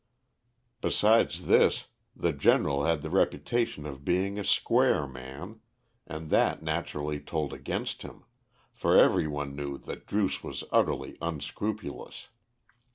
[0.81, 5.59] Besides this, the General had the reputation of being a "square" man,
[6.07, 8.23] and that naturally told against him,
[8.73, 12.29] for every one knew that Druce was utterly unscrupulous.